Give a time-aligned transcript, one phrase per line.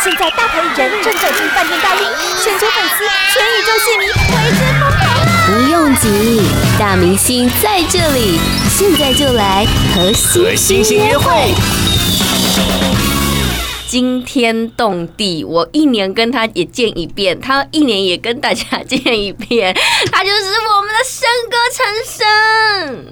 [0.00, 2.06] 现在大牌艺人正走进饭店大厅，
[2.40, 4.12] 全球粉丝、全宇宙戏迷为
[4.52, 5.26] 之疯狂啊！
[5.44, 6.40] 不用急，
[6.78, 8.38] 大明星在这里，
[8.70, 11.52] 现在就来和星星约会。
[13.88, 19.74] 惊天动地，我一年跟他也见一遍，他一年也跟大家见一遍，
[20.12, 20.36] 他就是
[20.76, 21.84] 我们的升哥陈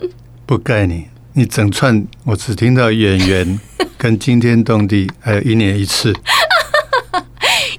[0.02, 0.10] 升。
[0.46, 3.58] 不盖你，你整串我只听到演员
[3.98, 6.14] 跟惊天动地，还有一年一次。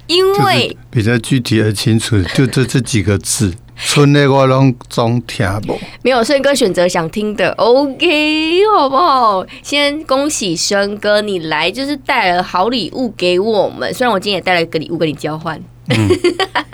[0.08, 5.78] 因为比较具体而清楚，就这这几个字， 村内我拢总听不。
[6.02, 9.46] 没有升哥选择想听的，OK，好不好？
[9.62, 13.92] 先恭喜生哥，你来就是带了好礼物给我们。
[13.94, 16.08] 虽然我今天也带了一个礼物跟你交换，嗯、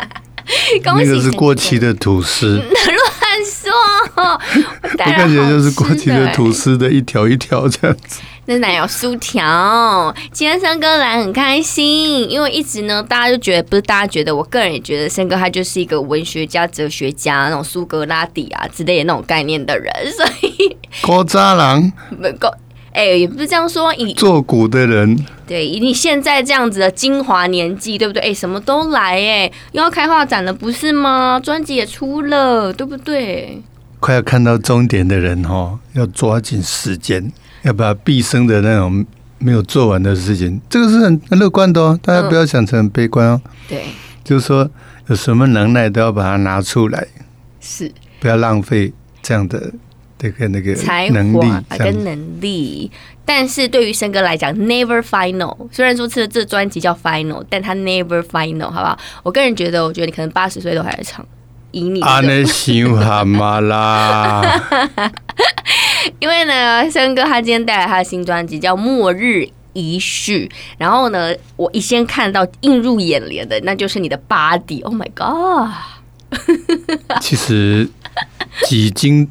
[0.96, 2.62] 那个是过期的吐司。
[2.64, 3.72] 乱说，
[4.82, 8.20] 我感觉就是过期的吐司的一条一条这样子。
[8.46, 22.52] 那奶油酥条，今天森哥来很开心，因为一直呢，大家就觉得不是大家觉得，我个人也觉得森哥他就是一个文学家、哲学家那种苏格拉底啊之类的那种概念的人，所以高渣郎 不古
[22.92, 28.22] 哎，也不是这样说，以做古的人，对，以你现在这样子的精华年纪，对不对？
[28.22, 31.40] 哎，什么都来，哎，又要开画展了，不是吗？
[31.42, 33.62] 专辑也出了，对不对？
[33.98, 37.32] 快要看到终点的人哦，要抓紧时间。
[37.64, 39.04] 要把毕生的那种
[39.38, 43.40] 没有做完的事情，这个是很很乐观的哦，大家不要想成很悲观哦。
[43.68, 43.84] 对，
[44.22, 44.70] 就是说
[45.08, 47.06] 有什么能耐都要把它拿出来，
[47.60, 48.92] 是不要浪费
[49.22, 49.72] 这样的
[50.18, 52.90] 这个那个才华跟能力。
[53.26, 55.56] 但是对于生哥来讲，never final。
[55.72, 58.98] 虽然说这这专辑叫 final，但他 never final，好不好？
[59.22, 61.26] 我个人觉得，我觉得你可能八十岁都还在唱。
[61.70, 64.42] 以你啊，那想蛤蟆啦。
[66.20, 75.70] 因为呢，森哥他今天带来他的新专辑叫《末日遗序》，然后呢，我一先看到映入眼帘的，那就是你的 body，Oh my god！
[77.20, 77.88] 其实
[78.64, 79.28] 几经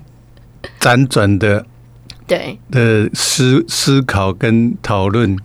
[0.80, 1.65] 辗转的
[2.25, 5.37] 对的思思考跟讨论，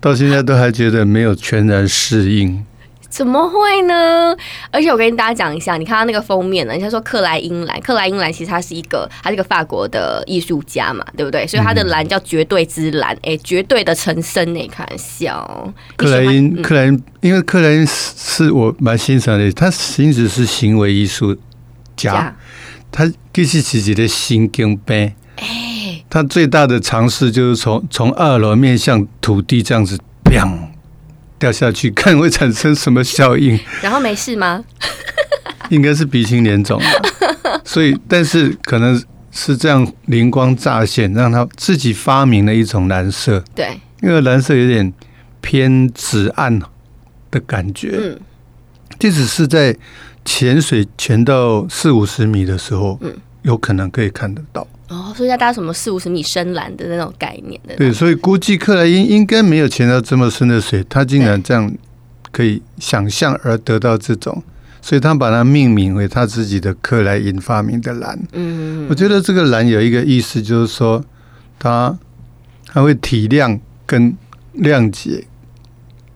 [0.00, 2.64] 到现在都还觉得没有全然适应。
[3.12, 4.34] 怎么会呢？
[4.70, 11.46] 而且我跟大家讲一下，你看他那个封面呢，人家说克莱因蓝，克莱因蓝其实他是一个，他是一个法国的艺术家嘛，对不对？
[11.46, 15.74] 所以他的蓝叫绝对之蓝，哎、欸，绝对的陈昇，哎，开玩笑。
[15.96, 21.36] 克莱因，克莱因，因为克莱因是我蛮欣赏的，他其实是行为艺术
[21.94, 22.34] 家，
[22.90, 30.71] 他其实自己的心经病，哎，他最大的尝试就是从从二楼面向土地这样子，砰。
[31.42, 33.58] 掉下去看会产生什么效应？
[33.82, 34.62] 然后没事吗？
[35.70, 36.86] 应该是鼻青脸肿吧。
[37.66, 43.42] 所以，但是可能是这样灵光乍现，让他自己发明了一种蓝色。
[43.56, 44.92] 对，因为蓝色有点
[45.40, 46.60] 偏紫暗
[47.32, 47.98] 的感觉。
[48.00, 48.20] 嗯，
[49.00, 49.76] 即使是在
[50.24, 54.64] 潜水潜到四五十米的时候，嗯，有可能可以看得到。
[54.92, 57.74] 哦，所以要搭什么四五十米深蓝的那种概念的。
[57.76, 61.72] 对，所以估计克莱因应该没有潜到这么深的水，他竟然这样
[62.30, 64.42] 可以想象而得到这种，
[64.82, 68.18] 所以他把它命名为他自己的克莱因发明的蓝。
[68.32, 71.02] 嗯，我觉得这个蓝有一个意思，就是说
[71.58, 71.98] 他
[72.66, 74.14] 他会体谅跟
[74.58, 75.24] 谅解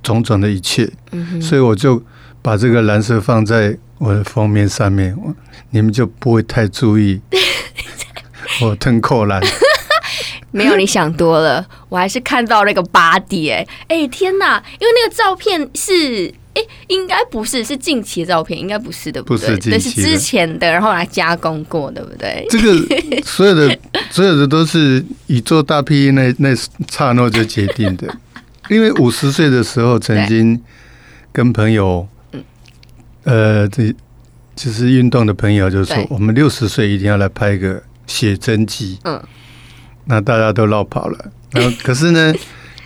[0.02, 0.90] 种种的一切。
[1.12, 2.02] 嗯，所以我就
[2.42, 5.16] 把这个蓝色放在我的封面上面，
[5.70, 7.20] 你们就不会太注意。
[8.60, 9.42] 我腾扣篮，
[10.50, 14.62] 没有你想多了，我还是看到那个 body 哎哎天哪！
[14.78, 22.46] 因为那个照片是哎、欸，应该不是是近期的照片，应该不是的，不是近期，是之前的，然后来加工过，对不对？
[22.48, 23.78] 这个所有的
[24.10, 26.54] 所有的都是以做大 P 那那
[26.90, 28.06] 刹那就决定的，
[28.70, 30.58] 因为五十岁的时候曾经
[31.32, 32.08] 跟朋友，
[33.24, 33.94] 呃，这
[34.54, 37.82] 就是运动的朋友就说，我们六十岁一定要来拍一个。
[38.06, 39.20] 写真集，嗯，
[40.04, 41.32] 那大家都绕跑了。
[41.50, 42.32] 然后， 可是呢，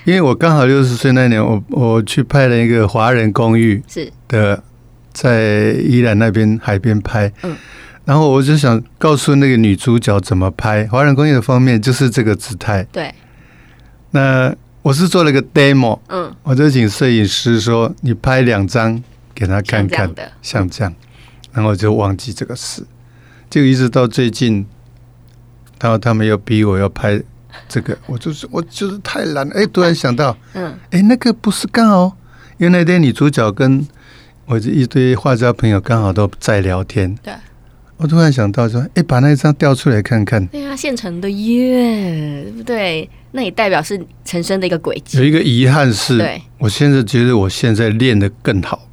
[0.05, 4.11] 因为我刚好六十岁那年，我我去拍了一个华人公寓，是。
[4.29, 4.63] 的，
[5.13, 7.57] 在宜兰那边海边拍，嗯，
[8.05, 10.87] 然后我就想告诉那个女主角怎么拍。
[10.87, 12.83] 华人公寓的方面，就是这个姿态。
[12.93, 13.13] 对，
[14.13, 19.03] 那我是做了个 demo，嗯，我就请摄影师说，你拍两张
[19.35, 20.95] 给他看看，像这样的，像这样，
[21.53, 22.85] 然后就忘记这个事，
[23.51, 24.67] 就一直到最近。
[25.81, 27.21] 然后他们又逼我要拍
[27.69, 29.55] 这个， 我就是我就是太懒了。
[29.55, 32.17] 哎，突然想到，嗯，哎，那个不是刚好，
[32.59, 33.87] 因为那天女主角跟
[34.47, 37.33] 我这一堆画家朋友刚好都在聊天，对，
[37.97, 40.45] 我突然想到说，哎，把那一张调出来看看。
[40.49, 43.09] 对啊，现成的耶，对不对？
[43.33, 45.19] 那也代表是陈升的一个轨迹。
[45.19, 46.21] 有一个遗憾是，
[46.59, 48.89] 我现在觉得我现在练得更好。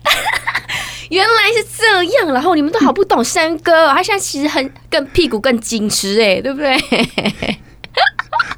[1.09, 6.77] 原来是这样，然后你们都好不懂山哥，他现在其实很更屁股更紧实哎，对不对？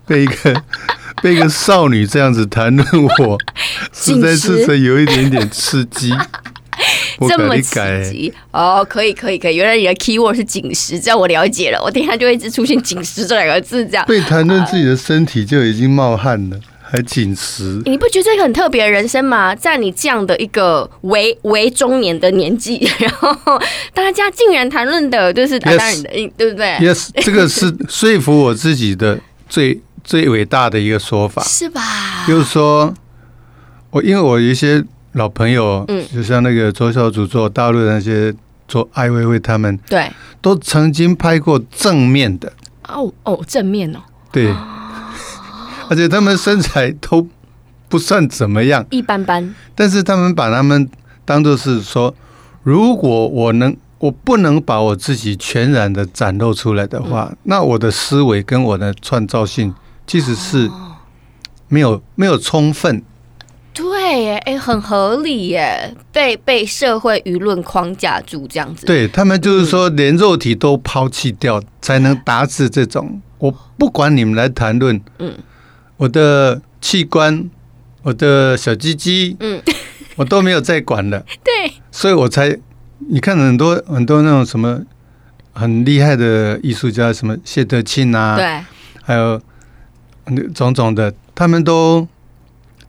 [0.06, 0.64] 被一个
[1.22, 3.38] 被一个少女这样子谈论我，
[3.94, 6.12] 实在是有一点点刺激。
[7.28, 11.82] 这么刺激哦，可以可以可以，原来你的 keyword 是紧实，这样我了解了。
[11.84, 16.58] 我等一下就会一直出现“紧实”这两个字，这样被谈论自己的身体就已经冒汗了，
[16.90, 17.82] 还紧实。
[17.86, 19.54] 你不觉得这个很特别的人生吗？
[19.56, 23.32] 在你这样的一个为为中年的年纪， 然后
[23.94, 31.82] 大家竟然谈论的就是当然的，yes, 对不对？Yes，这个是 说服我自己的最最伟大的一个说法，是吧？
[32.28, 32.94] 就是说
[33.92, 34.84] 我因为我有一些。
[35.14, 38.32] 老朋友，嗯，就像那个左小祖做大陆的那些
[38.68, 40.08] 做艾薇薇他们，对，
[40.40, 42.54] 都曾经拍过正面的，
[42.88, 44.00] 哦哦，正面哦，
[44.32, 44.54] 对，
[45.90, 47.28] 而且他们身材都
[47.88, 50.88] 不算怎么样，一般般，但是他们把他们
[51.26, 52.14] 当做是说，
[52.62, 59.74] 如果我能，我不能把我自己全然的展露出来的话，嗯，那我的思维跟我的创造性
[60.06, 60.70] 其实是
[61.68, 63.04] 没有没有充分。
[63.74, 68.86] 对，耶，哎，很合理耶，被被社会舆论框架住这样子。
[68.86, 73.22] 对他们就是说，连肉体都抛弃掉，才能达至这种。
[73.38, 75.34] 我不管你们来谈论，嗯，
[76.00, 77.50] 我的器官，
[78.04, 79.62] 我的小鸡鸡，嗯，
[80.16, 81.20] 我都没有再管了。
[81.44, 82.58] 对，所以我才
[83.10, 84.82] 你看很多很多那种什么
[85.54, 88.66] 很厉害的艺术家，什么谢德庆啊，对，
[89.04, 89.42] 还有
[90.28, 92.08] 那种种的，他们都。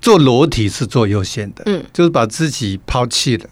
[0.02, 3.46] 做裸体是做优先的，嗯，就是把自己抛弃了，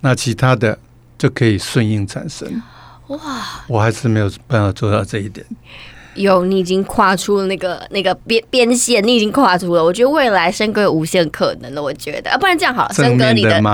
[0.00, 0.78] 那其他的
[1.16, 2.60] 就可以顺应产生。
[3.06, 5.46] 哇，我还是没有办法做到这一点。
[6.16, 9.84] 有，你已经跨出了那个那个边边线，你已经跨出了。
[9.84, 13.62] 我觉得未来生哥有无限可能的，我觉得啊，不然这样好了，生哥你的。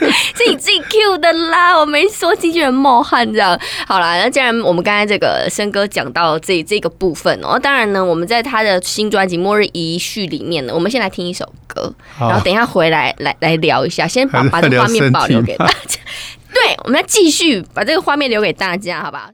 [0.00, 3.58] 是你自己 Q 的啦，我没说，经纪人冒汗这样。
[3.84, 15.98] 好啦，那既然我们刚才这个森哥讲到这这个部分哦，当然呢，我们在他的新专辑《末日遗序》里面呢，我们先来听一首歌，然后等一下回来来来聊一下，先把把这个 画面保留给大家。
[16.54, 19.28] 对，我们要继续把这个画面留给大家，好不好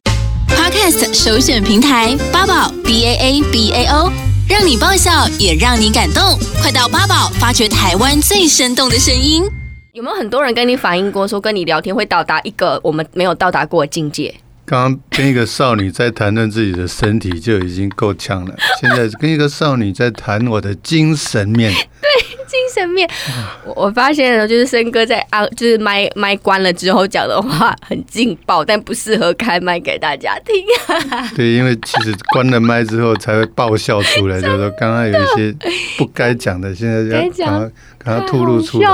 [0.49, 4.12] ？Podcast 首选平台八宝 B A A B A O，
[4.49, 9.44] 让你爆笑也让你感动，快到八宝发掘台湾最生动的声音。
[9.93, 14.35] 有没有很多人跟你反映过，说跟你聊天会到达一个我们没有到达过的境界？
[14.67, 21.73] 刚刚跟一个少女在谈论自己的身体就已经够呛了，现在跟一个少女在谈我的精神面。
[22.00, 22.08] 对，
[22.54, 23.08] 精神面。
[23.64, 30.54] 我我发现了，就是森哥在啊，就是麦麦关了之后讲的话很劲爆，但不适合开麦给大家听。
[31.10, 35.54] 啊 对，因为其实关了麦之后才会爆笑出来，就是说刚刚有一些
[35.98, 38.88] 不该讲的，现在就赶快赶快吐露出来。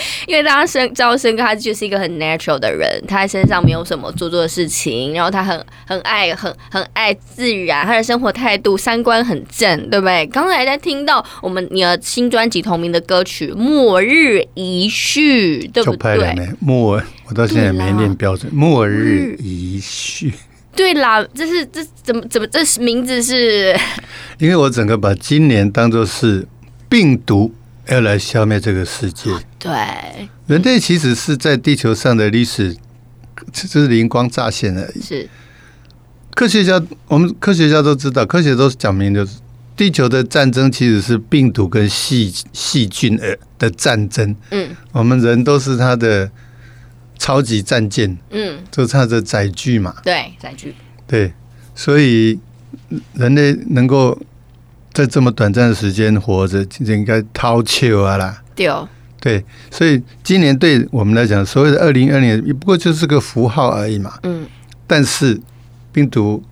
[0.26, 10.26] 因为大家升知道升哥他就是一个很 natural 的人，他在身上没有什么做作的事情，然后他很很爱很很爱自然，他的生活态度三观很正，对不对？
[10.26, 16.34] 刚才在听到我们你的新专辑同名的歌曲《末日遗绪》，对不对？
[16.60, 18.52] 末，我到现在没念标准。
[18.54, 20.32] 末日遗绪，
[20.74, 23.76] 对啦，这是这怎么怎么这名字是？
[24.38, 26.46] 因为我整个把今年当做是
[26.88, 27.52] 病毒。
[27.88, 29.70] 要来消灭这个世界，对，
[30.46, 32.76] 人类其实是在地球上的历史，
[33.50, 35.00] 只是灵光乍现而已。
[35.00, 35.28] 是
[36.34, 39.38] 科学家，我们科学家都知道，科学都是讲明，就是
[39.74, 44.36] 地球的战争其实是病毒跟细细菌呃的战争。
[44.50, 46.30] 嗯，我们人都是他的
[47.18, 49.96] 超级战舰，嗯，就它的载具嘛。
[50.04, 50.74] 对，载具。
[51.06, 51.32] 对，
[51.74, 52.38] 所以
[53.14, 54.20] 人类能够。
[54.98, 58.42] 在这么短暂的时间活着，应该掏球啊啦！
[58.56, 58.88] 对哦，
[59.20, 64.14] 对，所以今年对我们来讲，所谓的二零二零不过就是个符号而已嘛。
[64.24, 64.44] 嗯。
[64.88, 65.40] 但是
[65.92, 66.42] 病毒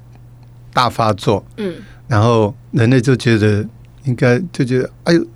[0.72, 1.74] 大发作，嗯，
[2.06, 3.66] 然后人类就觉得
[4.04, 5.26] 应该就觉得，哎呦，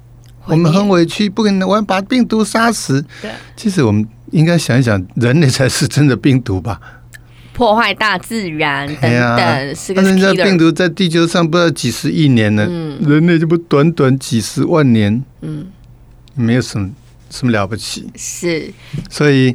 [0.44, 3.04] 我们很委屈，不可能，我要把病毒杀死。
[3.20, 3.32] 对。
[3.56, 6.80] 其实我们应该想一想，人类才是真的病毒吧。
[7.52, 10.00] 破坏大自然等等，啊、是个。
[10.02, 15.66] 人家病毒在地球上不知道几十亿年了，嗯、人类就不短短几十万年，嗯，
[16.34, 16.90] 没有什么
[17.28, 18.08] 什么了不起。
[18.16, 18.72] 是，
[19.10, 19.54] 所以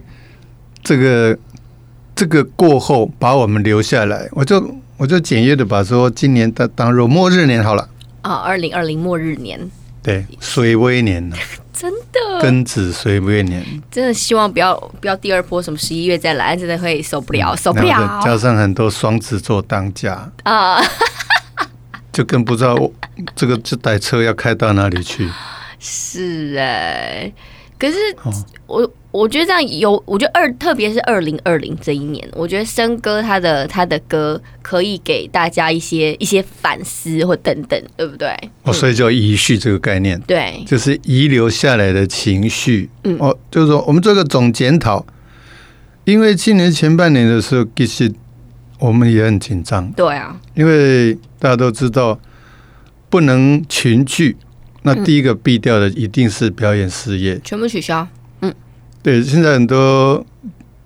[0.83, 1.37] 这个
[2.15, 7.89] 这个过后把我们留下来，我就我就简约的把说今年当当做末日年好了。
[8.21, 9.59] 啊，二零二零末日年，
[10.05, 11.27] 对，水微年
[11.73, 12.19] 真的？
[12.39, 18.21] 庚子岁未年，真的希望不要不要第二波什么十一月再来，真的会受不了，受不了。
[18.23, 20.31] 加上很多双子座当家。
[20.43, 20.79] 啊，
[22.13, 22.77] 就更不知道
[23.35, 25.27] 这个这台车要开到哪里去。
[25.79, 27.33] 是哎，
[27.77, 27.97] 可是
[28.67, 28.91] 我。
[29.15, 38.37] 我觉得这样有，我觉得二，特别是二零二零这一年，我觉得森哥他的他的歌可以给大家一些一些反思或等等，对不对？
[38.63, 42.89] 哦，所以叫遗绪这个概念，对，就是遗留下来的情绪。
[43.05, 45.05] 嗯，哦，就是说我们做个总检讨，
[46.03, 48.11] 因为今年前半年的时候，其实
[48.79, 49.89] 我们也很紧张。
[49.93, 52.19] 对啊，因为大家都知道
[53.09, 54.35] 不能群聚，
[54.85, 58.07] 那第一个避掉的一定是表演事业，全部取消。
[58.41, 58.53] 嗯
[59.01, 60.23] 对，现在很多，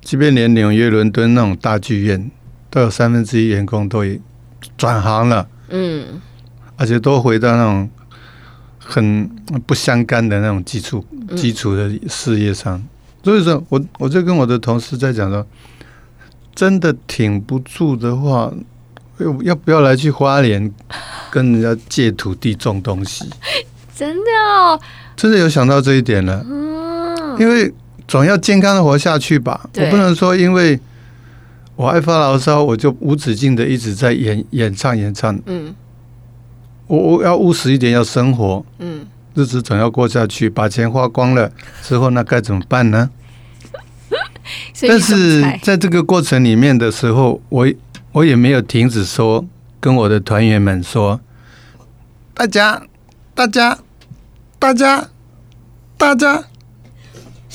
[0.02, 2.32] 即便连纽约、伦敦那种大剧院，
[2.70, 4.20] 都有三分之一员工都已
[4.78, 5.46] 转行了。
[5.70, 6.20] 嗯，
[6.78, 7.90] 而且都回到那种
[8.78, 9.30] 很
[9.66, 12.82] 不相干的那种基础、基础的事业上。
[13.22, 15.46] 所以说，我我就跟我的同事在讲说，
[16.56, 18.52] 真的挺不住的话，
[19.18, 20.74] 要要不要来去花莲
[21.30, 23.30] 跟人家借土地种东西？
[24.00, 24.80] 真的哦，
[25.16, 26.46] 真的有想到这一点了。
[27.38, 27.74] 因为。
[28.08, 30.80] 总要健康的活下去吧，我不能说因为
[31.76, 35.40] 我爱发牢骚，我就无止境的一直在演演唱演唱。
[35.46, 35.76] 嗯，
[36.88, 38.66] 我我要务实一点，要生活。
[38.80, 41.52] 嗯，日子总要过下去，把钱花光了
[41.84, 43.12] 之后，那该怎么办呢？
[44.82, 47.68] 但是在这个过程里面的时候，我
[48.12, 49.46] 我也没有停止说，
[49.80, 51.22] 跟我的团员们说，
[52.34, 52.82] 大家，
[53.36, 53.78] 大家，
[54.60, 55.10] 大家，
[55.98, 56.44] 大家。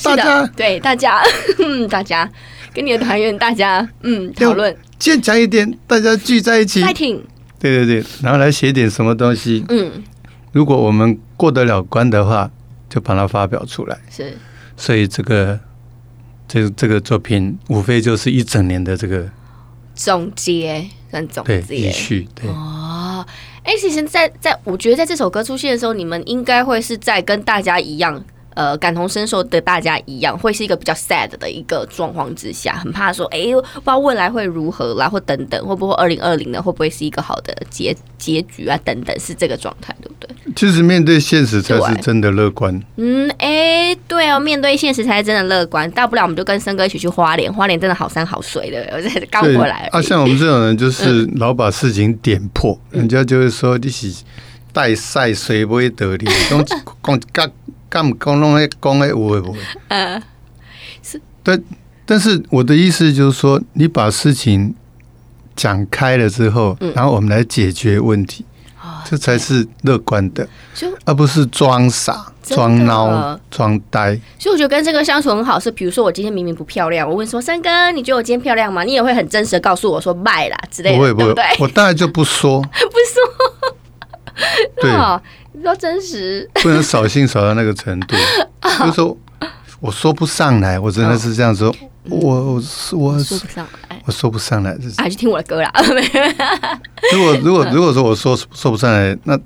[0.03, 0.45] 大家。
[0.47, 1.21] 对大家，
[1.59, 2.29] 嗯，大家。
[2.73, 4.75] 跟你的团员大家，嗯，讨论。
[4.99, 7.21] 坚强一点，大家聚在一起，fighting，
[7.59, 10.03] 对对对，然后来写点什么东西，嗯，
[10.51, 12.51] 如果我们过得了关的话，
[12.89, 14.37] 就把它发表出来，是，
[14.75, 15.57] 所以这个
[16.47, 19.29] 这这个作品无非就是一整年的这个
[19.93, 21.61] 总结，跟总结，
[22.33, 23.25] 对，哦，
[23.65, 28.23] 哎，其实在在我觉得在这首歌出现的时候，你们应该会是在跟大家一样。
[28.55, 36.61] 呃，感同身受的大家一样，会是一个比较 sad 的一个状况之下，很怕说，哎、欸，不知道未来会如何啦，或等等，会不会二零二零呢？
[36.61, 38.79] 会不会是一个好的结结局啊？
[38.85, 40.33] 等等，是这个状态，对不对？
[40.55, 42.81] 其实面对现实才是真的乐观。
[42.95, 45.91] 嗯，哎、欸，对哦，面对现实才是真的乐观。
[45.91, 48.87] 大不了我们就跟森哥一起去花莲，花莲真的好山好水的。
[48.93, 49.89] 我这刚回来。
[49.91, 54.23] 啊，像我们这种人，就是 老把事情点破，嗯、人家就会说你是
[54.71, 57.51] 带赛水不会得力，讲讲讲。
[57.95, 59.59] 干讲弄那讲哎，我会不会？
[59.87, 60.21] 嗯，
[61.01, 61.21] 是。
[61.41, 61.63] 但
[62.05, 64.75] 但是我的意思就是说，你把事情
[65.55, 68.43] 讲开了之后，然后我们来解决问题，
[69.05, 70.45] 这才是乐观的，
[71.05, 74.19] 而不是装傻、装孬、装呆。
[74.37, 78.83] 所以我觉得跟这个相处很好，是比如说我今天明明不漂亮，我问说三哥，你觉得我今天漂亮吗？
[78.83, 82.67] 你也会很真实的告诉我说卖啦之类的，不会不会，我当然就不说，不
[83.07, 83.21] 说。
[84.81, 84.91] 对。
[85.55, 88.15] 比较真实，不能扫兴扫到那个程度。
[88.79, 89.17] 就是说，
[89.79, 91.73] 我说不上来，我真的是这样说，
[92.09, 92.53] 我我
[92.93, 95.71] 我说不上来，我说不上来，还是听我的歌啦。
[97.13, 99.39] 如果如果如果说我说说不上来，那。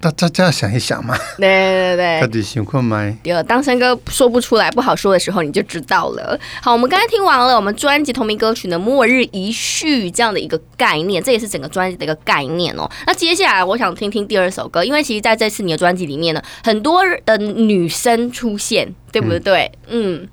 [0.00, 1.46] 大大家想一想嘛，对
[1.94, 3.14] 对对，到底情况吗？
[3.22, 6.40] 有当森哥说不出来、不好说的时候，你就知道了。
[6.62, 12.90] 好，我们刚才听完了我们专辑同名歌曲的《末日一序》这样的一个概念，这也是整个专辑的一个概念哦。
[13.06, 19.70] 那接下来我想听听第二首歌，因为其实在这次你的专辑里面呢，很多的女生出现，对不对？
[19.88, 20.26] 嗯，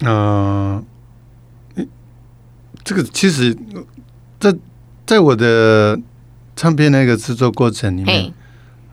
[0.00, 0.84] 嗯，
[1.76, 1.84] 呃，
[2.84, 3.56] 这个其实
[4.38, 4.54] 在
[5.06, 5.98] 在我的
[6.54, 8.30] 唱片那个制作过程里面。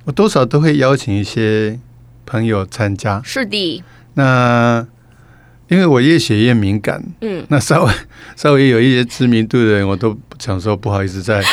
[0.08, 1.78] 我多少都会邀请一些
[2.26, 3.84] 朋友参加，是的。
[4.14, 4.88] 那
[5.68, 7.94] 因为我越写越敏感，嗯，那稍微
[8.38, 11.44] 稍微有一些知名度的人，我都想说不好意思在，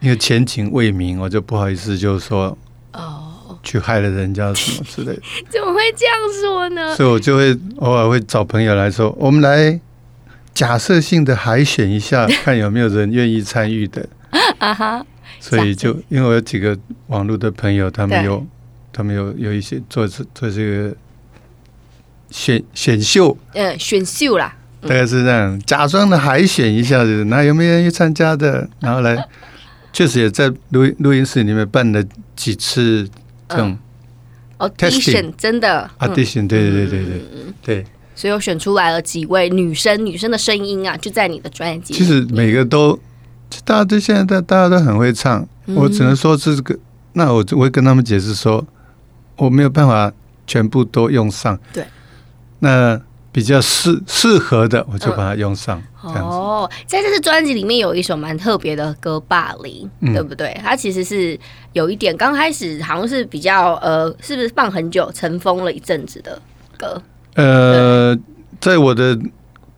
[0.00, 2.58] 因为前景未明，我就不好意思，就是说
[2.92, 5.22] 哦，去害了人家什么之类的。
[5.48, 6.96] 怎么会这样说呢？
[6.96, 9.78] 所以我就会偶尔会找朋友来说，我们来
[10.52, 14.08] 假设性的海选一下， 看有没有人愿意参与的。
[14.58, 15.06] 啊哈。
[15.40, 18.46] 所以就因为我有几个网络的朋友，他们有，
[18.92, 20.94] 他们有有一些做做这个
[22.30, 28.68] 选选秀，嗯，选秀啦，大概是这样，假装的海选一下子，那有没有人去参加的？
[28.80, 29.28] 然后来，
[29.92, 32.02] 确实也在录录音室里面办了
[32.36, 33.08] 几次
[33.48, 33.76] 这种
[34.58, 35.90] audition，真的。
[35.98, 37.20] audition，对对对对对
[37.62, 42.98] 对，所以我选出来了几位女生，女生的声音啊，就在你的专辑，其实每个都。
[43.64, 46.78] 大家对现在大大家都很会唱，我只能说这个。
[47.14, 48.64] 那我我会跟他们解释说，
[49.36, 50.10] 我没有办法
[50.46, 51.58] 全部都用上。
[51.72, 51.84] 对，
[52.60, 52.98] 那
[53.30, 55.82] 比较适适合的，我就把它用上。
[56.04, 60.58] 嗯、哦，在这次专辑里面有一首蛮特别的歌《霸凌》，嗯，对不对？
[60.64, 61.38] 它其实是
[61.74, 66.40] 有一点刚开始好像是比较呃，是不是放很久、尘封了一阵子的
[66.78, 67.00] 歌？
[67.34, 68.16] 呃，
[68.60, 69.18] 在我的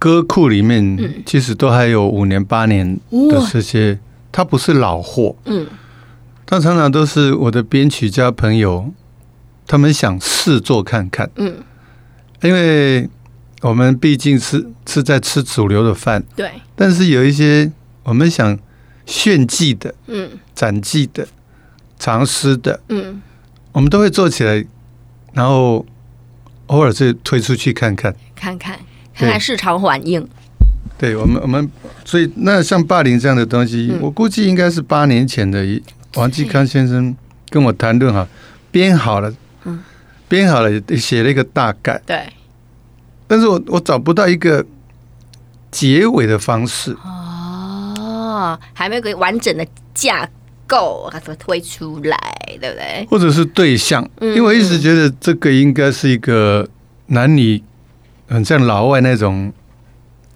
[0.05, 3.99] 歌库里面，嗯，其实都还有五年、八年的这些，
[4.31, 5.67] 它不是老货，嗯，
[6.45, 8.93] 它常常都是我的编曲家朋友，
[9.67, 11.57] 他们想试做看看，嗯，
[12.43, 13.09] 因为。
[13.63, 16.51] 我们毕竟是是在吃主流的饭，对。
[16.77, 18.59] 但是有一些我们想
[19.07, 21.27] 炫技的，嗯，展技的，
[21.99, 23.23] 尝试的，嗯，
[23.73, 24.63] 我们都会做起来，
[25.33, 25.87] 然后
[26.67, 28.79] 偶尔就推出去看看，看看
[29.15, 30.27] 看看市场反应。
[30.97, 31.71] 对我们，我们
[32.05, 35.65] 所以那像霸凌这样的东西，嗯、我估计应该是八年前的
[36.15, 37.15] 王继康先生
[37.51, 38.27] 跟我谈论哈，
[38.71, 39.83] 编好了，嗯，
[40.29, 42.23] 编好了，写了一个大概，对。
[43.27, 44.65] 但是我我找不到一个
[45.71, 50.29] 结尾的方式哦，还没有个完整的架
[50.67, 52.19] 构，它怎么推出来，
[52.61, 53.07] 对不对？
[53.11, 56.69] 或者是对象，嗯、因为我一直觉得这个应该是一个
[57.07, 57.61] 男女
[58.29, 59.53] 很像老外那种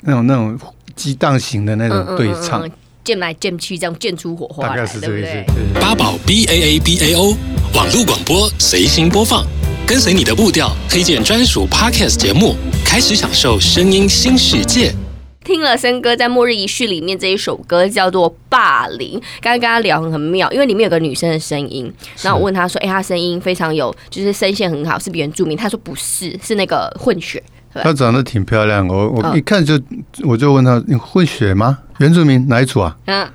[0.02, 0.59] 那种那种
[0.95, 2.62] 激荡型的那种对唱，
[3.04, 5.45] 剑、嗯嗯嗯、来剑去，这样剑出火花，大概是这个意思。
[5.80, 7.37] 八宝 B A A B A O
[7.75, 9.47] 网络广播随心播放。
[9.87, 12.54] 跟随你的步调，推荐专属 Podcast 节目，
[12.85, 14.95] 开始享受声音新世界。
[15.42, 21.90] 听了森哥在《末日仪式》里面这一首歌叫做《霸凌》，刚刚跟他聊很很妙，因为里面有个女生的声音，
[22.21, 27.42] 然后我问他说：“哎、欸，她声音非常有，就是声线很好，是原住民？”他说：“不是，是那个混血。”
[27.75, 29.81] 她长得挺漂亮，我我一看就，
[30.25, 31.79] 我就问她：“你混血吗？
[31.99, 33.29] 原住民哪一组啊？”嗯。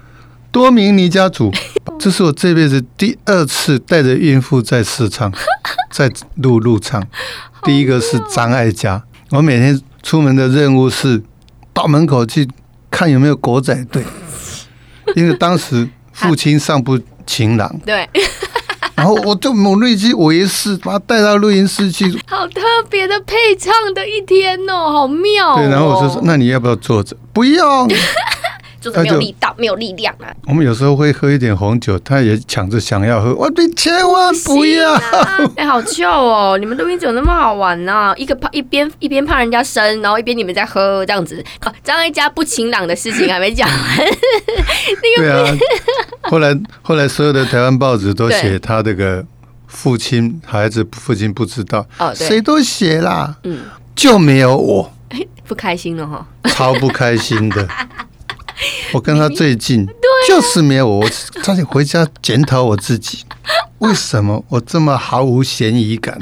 [0.51, 1.51] 多明尼加族，
[1.97, 5.33] 这是我这辈子第二次带着孕妇在试唱，
[5.89, 7.03] 在录录唱。
[7.63, 11.23] 第一个是张艾嘉，我每天出门的任务是
[11.73, 12.47] 到门口去
[12.91, 14.03] 看有没有狗仔队，
[15.15, 17.75] 因为当时父亲尚不 情郎。
[17.83, 18.07] 对，
[18.95, 22.05] 然后我就努力去维系，把他带到录音室去。
[22.27, 25.55] 好特别的配唱的一天哦，好妙哦。
[25.57, 27.87] 对，然后我就说：“那你要不要坐着？”不要。
[28.83, 30.27] 就是没有力道，没有力量啊！
[30.45, 33.33] 我们有时候会喝一点红酒，他也抢着想要喝。
[33.33, 34.93] 我你千万不要！
[35.55, 36.57] 哎，好糗哦！
[36.57, 38.13] 你们录音怎么那么好玩呢、啊？
[38.17, 41.41] 一个怕一边一边怕人家生，然后一边你们在喝这样子。
[41.81, 43.79] 张一家不晴朗的事情还没讲完。
[45.17, 45.57] 对啊，
[46.29, 49.25] 后来后来所有的台湾报纸都写他这个
[49.67, 54.91] 父亲孩子父亲不知道哦，谁都写啦，嗯， 就没有我，
[55.45, 57.67] 不开心了哈，超不开心的。
[58.93, 59.85] 我跟他最近，
[60.27, 61.09] 就是没有我，我
[61.41, 63.25] 差点回家检讨我自己，
[63.79, 66.17] 为什么我这么毫无嫌疑感？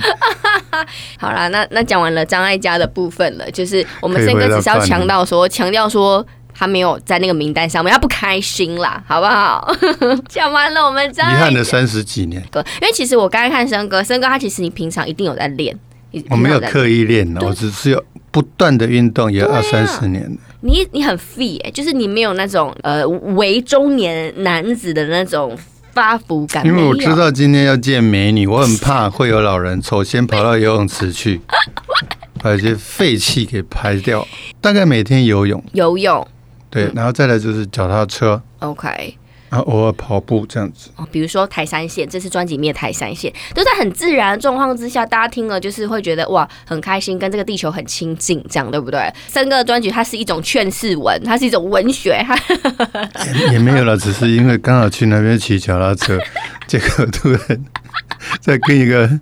[1.20, 6.26] 好啦，那那讲完了张艾嘉的部分了，就是我们森哥只是要强调说，强调说
[6.62, 9.76] 他没有在那个名单上面，他不开心啦，好不好？
[10.30, 12.40] 讲完了，我们张遗憾的三十几年。
[12.54, 15.76] 因为其实我刚才看森哥，森哥他其实你平常一定有在练，
[16.30, 20.38] 我没有刻意练，我只是有不断的运动，也二三十年了。
[20.60, 25.58] 你你很废哎、欸，就是你没有那种呃为中年男子的那种
[25.94, 26.64] 发福感。
[26.64, 31.42] 因为我知道今天要见美女，我很怕会有老人首先跑到游泳池去，
[32.40, 34.28] 把一些废气给排掉。
[34.62, 36.28] 大概每天游泳，游泳，
[36.72, 38.42] 对，然后再来就是脚踏车。
[38.60, 39.18] OK。
[39.52, 49.14] 然后偶尔跑步这样子哦，比如说台山线，这次专辑里面台山线都在很自然的状况之下，大家听了就是会觉得哇很开心，跟这个地球很亲近，这样对不对？
[49.28, 52.26] 森哥的专辑它是一种劝世文，它是一种文学，
[53.36, 56.18] 也，也没有了，只是因为刚好去那边骑脚踏车，
[56.66, 57.40] 结果突然
[58.40, 59.20] 在跟一个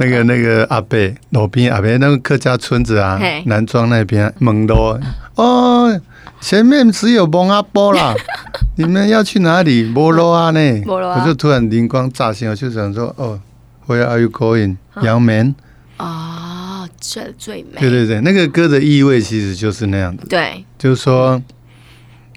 [0.00, 0.98] 那个那个阿伯
[1.30, 4.98] 路边阿伯那个客家村子啊，南庄那边蒙多
[5.36, 6.00] 哦。
[6.40, 8.14] 前面只有蒙阿波啦，
[8.76, 9.82] 你们要去哪里？
[9.84, 10.82] 摩罗阿呢？
[10.86, 13.40] 我就突然灵光乍现，我就想说，哦
[13.86, 14.76] ，Where are you going？
[15.02, 15.54] 杨梅
[15.96, 17.80] 啊，这最美。
[17.80, 20.24] 对对对，那个歌的意味其实就是那样的。
[20.28, 21.42] 对，就是说，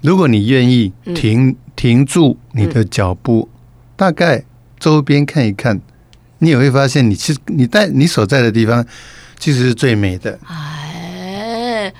[0.02, 3.48] 如果你愿意停停住你的脚步，
[3.96, 4.44] 大概
[4.78, 5.80] 周边看一看，
[6.38, 8.84] 你也会发现，你其实你在你所在的地方，
[9.38, 10.38] 其实是最美的。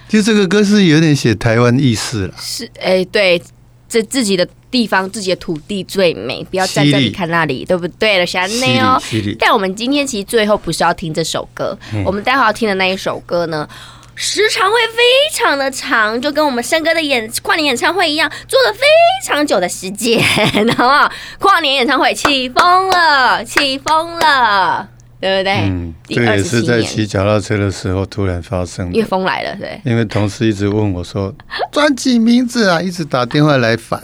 [0.09, 3.42] 其实这个歌是有点写台湾意思了，是哎、欸，对，
[3.88, 8.27] 这自己的地方、自己的土地最美，不要在这里看那里，对不对了？
[8.27, 9.01] 小内哦。
[9.38, 13.66] 但我们今天其实最后不是要听这首歌，嗯、我们待会要听的那一首歌呢，
[14.14, 15.03] 时长会非
[15.38, 18.81] 常的长，就跟我们森哥的演跨年演唱会一样，做了非
[19.27, 20.22] 常久的时间，
[20.77, 21.11] 好不好？
[21.38, 24.88] 跨年演唱会起风了，起风了。
[25.20, 25.52] 对不对？
[25.68, 28.92] 嗯，这也是在骑脚踏车的时候突然发生的。
[28.92, 29.81] 因为风来了，对。
[29.85, 31.35] 因为同事一直问我说
[31.72, 34.00] ：“专辑名字啊，一直打电话来烦。”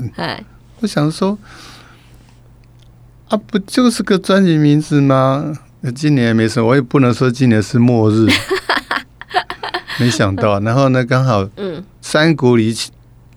[0.81, 1.39] 我想说，
[3.29, 5.57] 啊，不就是个专辑名字吗？
[5.95, 8.27] 今年也没什么，我也不能说今年是末日。
[10.01, 12.75] 没想到，然后呢，刚好，嗯，山谷里。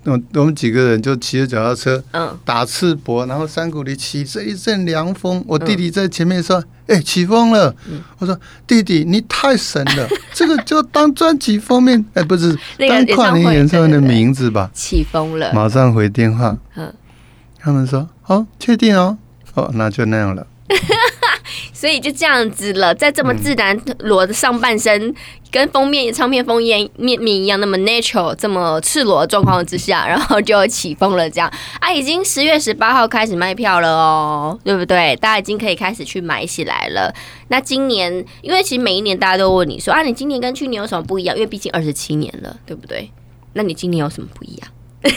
[0.08, 5.43] 我我们几个人就骑着脚踏车，嗯，打赤膊，然后山谷里起着一阵凉风。
[5.46, 7.76] 我弟弟在前面说：“哎、欸，起风了。
[7.89, 16.93] 嗯”我说：“弟弟，你太神了， 这个就当专辑封面，哎、欸，不是当跨年演唱会的名字吧？”起风了，马上回电话，嗯，
[17.60, 19.17] 他们说：“哦，确定哦，
[19.56, 20.48] 哦，那就那样了。”
[21.78, 25.13] 所以就这样子了，在这么自然裸的上半身，
[25.52, 31.30] 跟封面唱片封面面面一样，那么 natural，这么赤裸的状况之下，然后就起风了。
[31.30, 31.48] 这样
[31.80, 35.16] 啊，已经十月十八号开始卖票了哦，对不对？
[35.18, 37.13] 大家已经可以开始去买起来了。
[37.50, 41.36] 那今年，因为其实每一年大家都问你说啊，你今年跟去年有什么不一样？
[41.36, 43.12] 因为毕竟二十七年了，对不对？
[43.54, 44.68] 那你今年有什么不一样？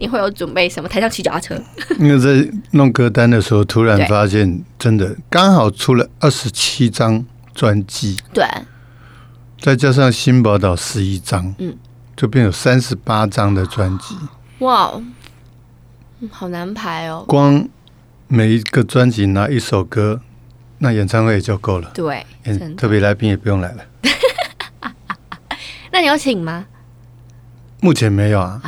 [0.00, 0.88] 你会有准备什么？
[0.88, 1.54] 台上骑脚踏车？
[1.98, 7.22] 因为在弄歌单的时候，突然发现，真的刚好出了二十七张
[7.54, 8.44] 专辑，对，
[9.60, 11.76] 再加上新宝岛十一张，嗯，
[12.16, 14.16] 就变有三十八张的专辑。
[14.60, 14.90] 哇，
[16.30, 17.22] 好难排哦！
[17.28, 17.68] 光
[18.26, 20.22] 每一个专辑拿一首歌，
[20.78, 21.90] 那演唱会也就够了。
[21.92, 22.24] 对，
[22.74, 23.84] 特别来宾也不用来了。
[25.92, 26.64] 那你有请吗？
[27.82, 28.60] 目前没有啊。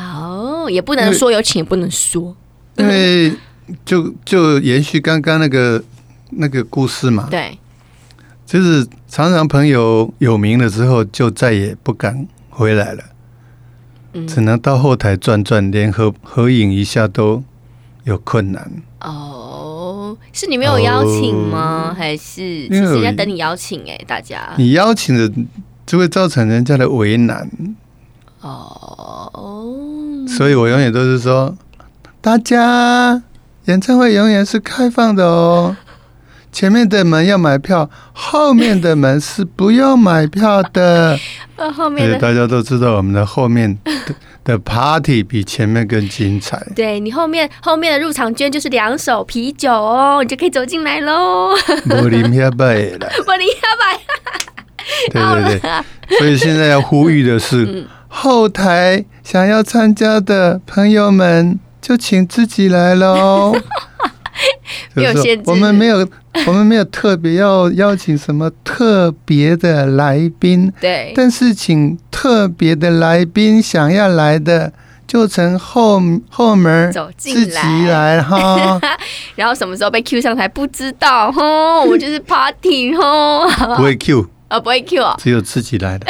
[0.73, 2.35] 哦，也不能说有请，也不能说，
[2.77, 3.33] 因为
[3.85, 5.83] 就就延续刚刚那个
[6.31, 7.29] 那个故事嘛。
[7.31, 7.59] 对，
[8.47, 13.05] 就是常常朋友有名了之后，就再也不敢回来了，
[14.15, 17.43] 嗯，只能到后台转转，连合合影一下都
[18.05, 18.71] 有困难。
[19.01, 21.91] 哦，是你没有邀请吗？
[21.91, 23.83] 哦，还是其实人家等你邀请？
[23.89, 25.31] 哎，大家你邀请的
[25.85, 27.51] 就会造成人家的为难。
[28.41, 29.31] 哦，
[30.27, 31.57] 所以我永远都是说，
[32.21, 33.23] 大家
[33.67, 35.77] 演唱会永远是开放的哦，
[36.51, 41.19] 前面的门要买票，后面的门是不用买票的。
[41.77, 43.79] 后面的大家都知道，我们的后面
[44.43, 46.61] 的 party 比前面更精彩。
[46.75, 51.51] 对，你后面后面的入场券就是两手啤酒哦，你就可以走进来喽。
[51.89, 54.01] 柏林下拜了， 柏林下拜。
[55.13, 57.65] 对对对， 所以现在要呼吁的是。
[57.65, 57.87] 嗯
[58.23, 63.53] 后台想要参加的朋友们，就请自己来喽。
[64.95, 66.09] 没有限制，我们没有，
[66.47, 70.73] 我们没有特别要 邀请什么特别的来宾。
[70.81, 74.73] 对，但是请特别的来宾想要来的，
[75.05, 77.53] 就从后后门走进
[77.89, 78.81] 来哈。
[79.35, 86.07] 然后什么时候被 Q 上台不知道哈，我们就是 Party 哈，不会 Q 啊，不会 Q 啊，只有自己来的。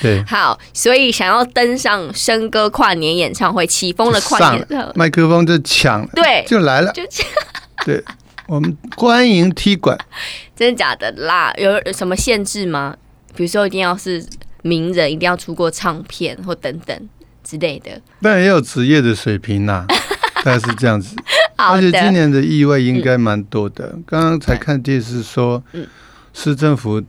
[0.00, 7.26] 对，好，所以想要登上笙歌跨年演唱会，起风了跨年，麦克风就抢，对，就来了，就抢，
[7.84, 8.02] 对，
[8.46, 9.98] 我们欢迎踢馆，
[10.56, 11.52] 真的假的啦？
[11.58, 12.96] 有什么限制吗？
[13.36, 14.24] 比如说一定要是
[14.62, 17.08] 名人，一定要出过唱片或等等
[17.44, 19.84] 之类的，但也有职业的水平呐，
[20.42, 21.14] 大概是这样子。
[21.56, 25.86] 而且今年的意外应该蛮多的，刚刚才看电视说，嗯，
[26.32, 27.02] 市政府。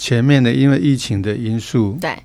[0.00, 2.16] 前面的因为疫情的因素，对，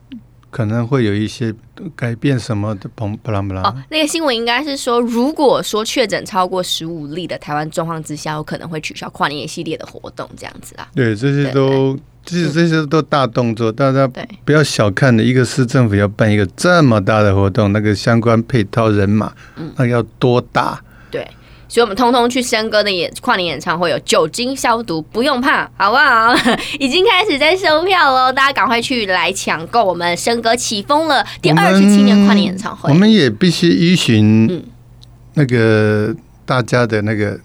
[0.50, 1.54] 可能会有一些
[1.94, 3.64] 改变什么的，砰，不啦不啦。
[3.64, 10.88] 哦，那个新闻应该是说，如果说确诊超过十五例的台湾状况之下，有可能会取消跨年一系列的活动，这样子啊。
[10.96, 14.10] 对，这些都其实这些都大动作，大家
[14.46, 15.22] 不要小看的。
[15.22, 20.82] 一个市政府要办一个这么大的活动，那个相关配套人马，嗯，那要多大？
[21.12, 21.28] 对。
[21.76, 26.34] 所以，我们通通去森哥的演跨年演唱会有酒精消毒，不用怕，好不好？
[26.80, 29.84] 已经开始在售票喽，大家赶快去来抢购。
[29.84, 34.64] 我们森哥起风了，第二十七年跨年演唱会，我们也必须依循
[35.34, 37.38] 那个大家的那个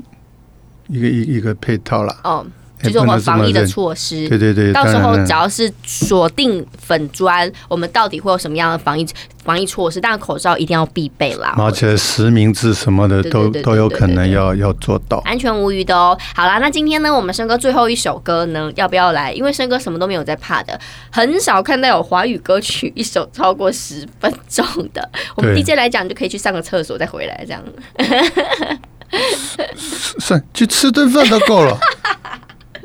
[0.86, 2.16] 一个一一个配套了。
[2.22, 2.46] 哦。
[2.82, 9.06] 就是我们防疫的措施，对对对，到时候只要是锁定粉砖，我们到底会有什么样的防疫
[9.44, 10.00] 防疫措施？
[10.00, 16.16] 当然口罩一定要必备啦，而且实名制什么的都都有可能要要做到，安全无虞的哦。
[16.34, 19.32] 好啦，那今天呢，我们生哥最后一首歌呢，要不要来？
[19.32, 20.78] 因为生哥什么都没有在怕的，
[21.10, 24.64] 很少看到有华语歌曲一首超过十分钟
[24.94, 25.06] 的。
[25.34, 27.62] 我们 DJ 来讲，就可以去上个厕所再回来，这样。
[30.20, 31.76] 算去吃顿饭都够了。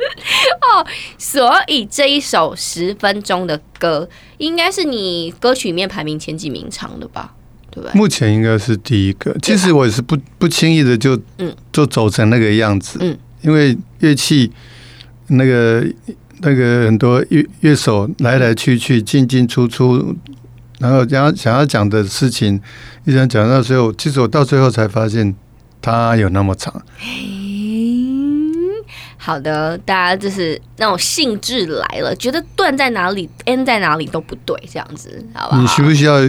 [0.62, 0.86] 哦，
[1.18, 7.34] 所以这一首十分钟的歌，应该是你歌曲里面排名前几名唱的吧？
[7.72, 7.94] 对不对？
[7.94, 9.36] 目前应该是第一个。
[9.41, 12.98] 其实我也是不不轻易的就嗯，就走成那个样子。
[13.02, 14.52] 嗯，因为乐器
[15.28, 15.86] 那个
[16.39, 20.15] 那个很多乐乐手来来去去进进出出，
[20.80, 22.62] 然后想要想要讲的事情，
[23.06, 25.36] 一直讲到最后，其实我到最后才发现，
[25.82, 26.82] 它有那么长。
[29.17, 35.58] 好的，大家就是那种兴致来了，觉得断在哪里，n 在哪里都不对，这样子，好吧？
[35.60, 36.19] 你需不需要？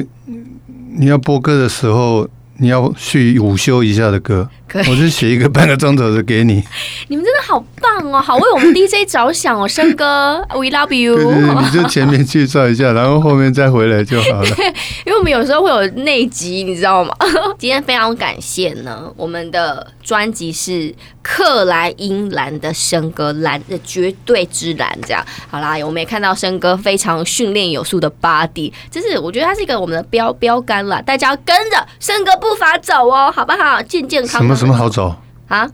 [0.99, 2.27] 你要播歌的时候，
[2.59, 6.63] 你要去午休一下的歌，可以，我就写一个半个钟头的给你。
[7.09, 11.17] 你们真的好棒哦，好为我们 DJ 着想哦，生哥， We love you。
[11.17, 14.49] 对对对，你就前面介绍一下，然后后面再回来就好了。
[15.07, 17.15] 因为我们有时候会有内集，你知道吗？
[17.59, 25.77] 今天非常感谢呢，我们的专辑是克莱因蓝的生哥，蓝的绝对之蓝，这样好啦。
[25.85, 33.81] 我们也看到生哥非常训练有素的 body，就是我觉得他是一个我们的标标杆了，大家要跟着生哥步伐走哦，好不好？
[33.83, 34.56] 健健康康。
[34.57, 35.15] 什么什么好走
[35.49, 35.69] 啊？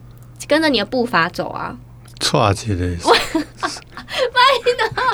[0.49, 1.77] 跟着你的步伐走啊！
[2.19, 2.97] 错起来，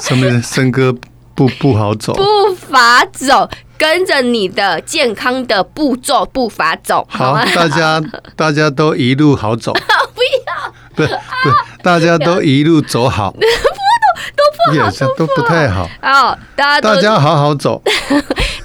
[0.00, 0.92] 什么森哥
[1.35, 2.14] 不不好走？
[2.14, 2.22] 步
[2.54, 7.07] 伐走，跟着你的健康的步骤步伐走。
[7.11, 8.02] 好，大家
[8.35, 9.72] 大家都一路好走。
[10.16, 13.33] 不要，不不，大家都一路走好。
[13.38, 15.88] 都不好，都不太好。
[16.02, 17.83] 哦，大家大家好好走。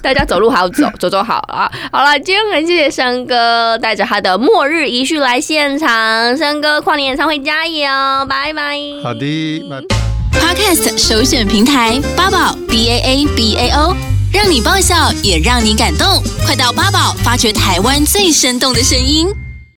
[0.04, 1.72] 大家走路好走， 走走好啊！
[1.90, 7.88] 好了，今天很谢谢生哥带着他的末日遗绪来现场，生哥跨年演唱会加油，
[8.28, 8.78] 拜拜！
[9.02, 9.82] 好的，拜。
[10.38, 13.96] Podcast 首选平台八宝 B A A B A O，
[14.34, 19.28] 让你爆笑也让你感动，快到八宝发掘台湾最生动的声音。